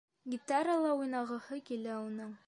Гитарала 0.35 0.95
уйнағыһы 1.01 1.59
килә 1.71 1.99
уның. 2.07 2.33